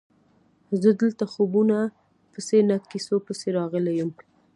[0.81, 1.79] زه دلته خوبونو
[2.31, 4.11] پسې نه کیسو پسې راغلی یم.